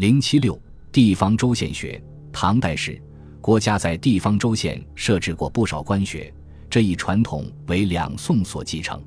[0.00, 0.58] 零七六
[0.90, 2.02] 地方州县学，
[2.32, 2.98] 唐代时，
[3.38, 6.32] 国家在地方州县设置过不少官学，
[6.70, 8.98] 这一传统为两宋所继承。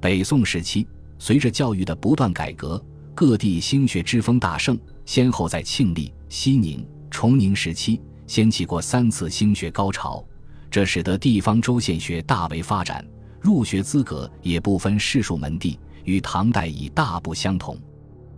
[0.00, 2.82] 北宋时期，随着教育的不断改革，
[3.14, 4.74] 各地兴学之风大盛，
[5.04, 10.24] 先后在庆历、熙宁、崇宁时期掀起过三次兴学高潮，
[10.70, 13.06] 这使得地方州县学大为发展，
[13.38, 17.78] 入学资格也不分士庶门第，与唐代已大不相同。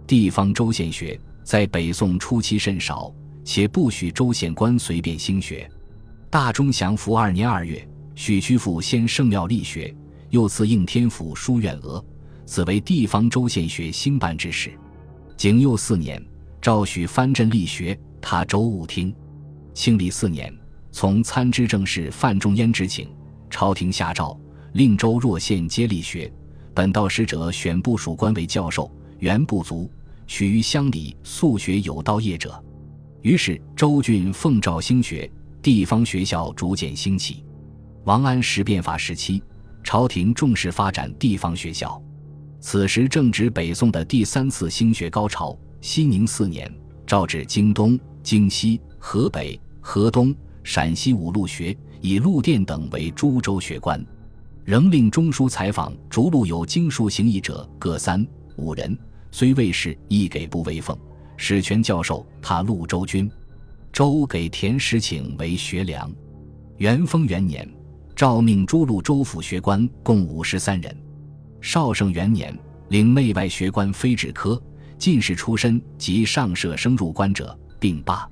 [0.09, 5.71] 地方州县学在北宋初期甚少，且不许州县官随便兴学。
[6.31, 7.87] 大中祥符二年二月，
[8.17, 9.95] 许屈父先圣庙立学。
[10.31, 12.05] 又赐应天府书院额，
[12.45, 14.73] 此为地方州县学兴办之始。
[15.37, 16.21] 景佑四年，
[16.61, 19.15] 赵许藩镇立学，他州务厅。
[19.75, 20.53] 庆历四年，
[20.91, 23.09] 从参知政事范仲淹之请，
[23.49, 24.37] 朝廷下诏，
[24.73, 26.33] 令州若县皆立学。
[26.75, 29.89] 本道使者选部属官为教授，原不足，
[30.27, 32.63] 取于乡里素学有道业者。
[33.23, 35.31] 于是州郡奉诏兴学，
[35.63, 37.45] 地方学校逐渐兴起。
[38.05, 39.43] 王安石变法时期。
[39.87, 42.03] 朝廷重视发展地方学校，
[42.59, 45.55] 此时正值北宋的第三次兴学高潮。
[45.83, 46.75] 熙宁四年，
[47.07, 54.03] 诏至京东、京西、河北、河东、陕西五路学，以陆店等为诸州学官，
[54.65, 58.99] 仍令中书采访逐鹿有经术行医者各三五人，
[59.37, 60.97] 虽未仕，亦给部威奉。
[61.37, 63.29] 史权教授他陆州军，
[63.93, 66.09] 州给田石请为学良。
[66.77, 67.69] 元丰元年。
[68.15, 70.97] 诏命诸路州府学官共五十三人。
[71.61, 72.57] 绍圣元年，
[72.91, 74.63] 领内外学官非职科、
[74.99, 78.31] 进士出身及上舍生入官者，并罢。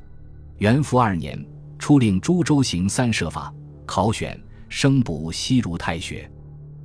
[0.59, 1.45] 元符二年，
[1.81, 3.53] 出令诸州行三舍法
[3.85, 6.31] 考选升补西如太学。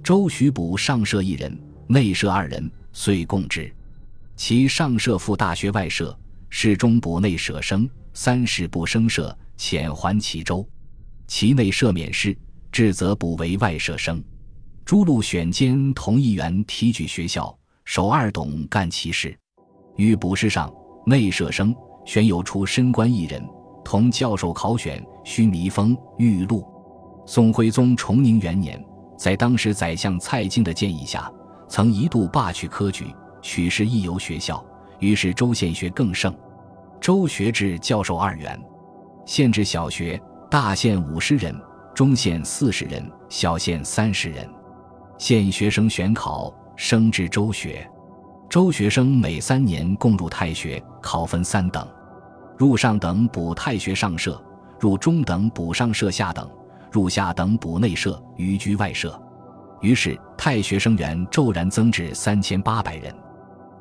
[0.02, 3.72] 州许补上舍一人，内设二人，遂共之。
[4.38, 6.18] 其上设副大学外设，
[6.50, 10.66] 是中补内舍生，三世不生舍，遣还其州。
[11.28, 12.38] 其内设免试。
[12.70, 14.24] 至则补为外舍生，
[14.86, 19.36] 诸路选监同一员提举学校，首二董干其事。
[19.96, 20.72] 于补试上，
[21.04, 23.44] 内设生选有出身官一人，
[23.84, 26.64] 同教授考选，须弥封玉录。
[27.26, 28.80] 宋徽宗崇宁元年，
[29.18, 31.32] 在当时宰相蔡京的建议下，
[31.68, 33.08] 曾一度罢去科举，
[33.48, 34.62] 取士亦游学校，
[35.00, 36.36] 于是州县学更盛。
[37.00, 38.62] 州学制教授二员，
[39.26, 40.22] 县制小学，
[40.52, 41.58] 大县五十人。
[41.96, 44.46] 中县四十人，小县三十人。
[45.18, 47.90] 县学生选考升至州学，
[48.50, 51.88] 州学生每三年共入太学，考分三等：
[52.58, 54.40] 入上等补太学上社，
[54.78, 56.48] 入中等补上社下等，
[56.92, 59.18] 入下等补内社，余居外社。
[59.80, 63.16] 于是太学生员骤然增至三千八百人，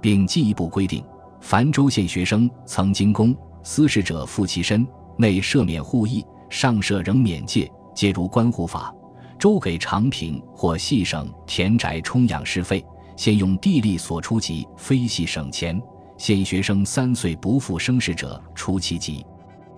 [0.07, 1.05] 并进一步规定，
[1.41, 4.87] 凡州县学生曾经公私事者负其身，
[5.19, 7.69] 内赦免户役，上社仍免借。
[7.93, 8.95] 皆如官户法，
[9.37, 15.83] 州给长平或细省田宅充养师费，现用地利所出籍，非系省钱。
[16.17, 19.27] 现学生三岁不复生事者，出其籍。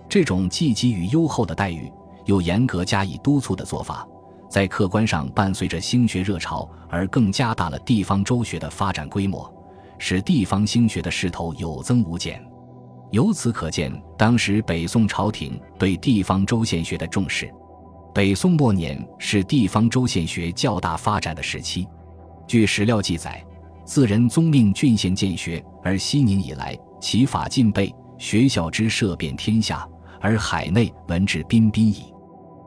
[0.07, 1.91] 这种既给予优厚的待遇，
[2.25, 4.07] 又严格加以督促的做法，
[4.47, 9.51] 在客观上伴随着兴学热潮而更加大了地方州学的发展规模，
[9.99, 12.43] 使地方兴学的势头有增无减。
[13.11, 17.47] 由此可见，当时北宋朝廷对地方州县学的重视。
[18.13, 21.87] 北宋末年是地方州县学较大发展的时期。
[22.47, 23.43] 据史料记载，
[23.85, 29.87] 自仁宗命郡县建学，而熙宁以来，其法尽备，学校之设遍天下，
[30.19, 32.13] 而海内闻之彬彬矣。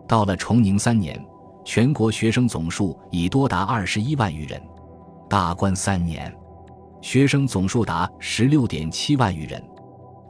[0.09, 1.21] 到了崇宁三年，
[1.65, 4.61] 全国学生总数已多达二十一万余人；
[5.29, 6.33] 大观三年，
[7.03, 9.63] 学生总数达十六点七万余人。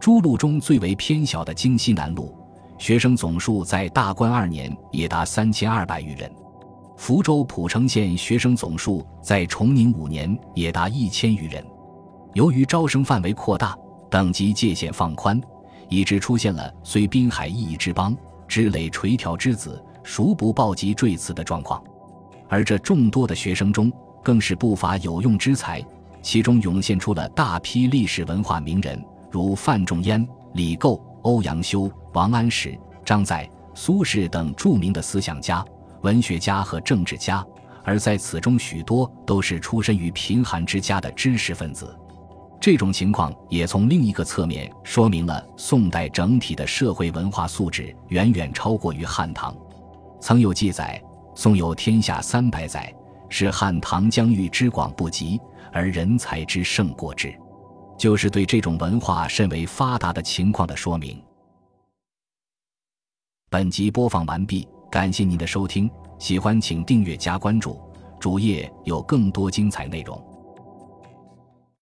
[0.01, 2.35] 诸路中最为偏小的京西南路。
[2.79, 6.29] 学生总数在大观二年也达三千二百余人，
[6.97, 11.65] 福州浦城县学生总数在崇宁五年也达一千余人。
[12.33, 13.77] 由于招生范围扩大，
[14.11, 15.41] 等级界限放宽，
[15.89, 18.17] 以致出现了虽滨海一夷之邦，
[18.49, 21.81] 之累垂髫之子，孰不报及坠辞的状况。
[22.49, 23.93] 而这众多的学生中，
[24.25, 25.81] 更是不乏有用之才，
[26.23, 31.03] 其中涌现出了大批历史文化名人，如范仲淹、李构。
[31.23, 35.65] 欧阳修、王安石、张载、苏轼等著名的思想家、
[36.01, 37.47] 文学家和政治家，
[37.85, 41.97] 而在此中许多都是出身于贫寒之家的知识分子。
[42.61, 49.57] 这种情况也从另一个侧面说明了宋代整体的社会文化素质远远超过于汉唐。
[50.21, 51.01] 曾有记载，
[51.37, 52.93] 宋有天下三百载，
[53.33, 55.41] 是汉唐疆域之广不及，
[55.73, 57.35] 而人才之盛过之。
[57.99, 61.19] 就是对这种文化甚为发达的情况的说明。
[63.49, 67.81] 本集播放完毕，感谢您的收听，喜欢请订阅加关注，
[68.21, 70.32] 主页有更多精彩内容。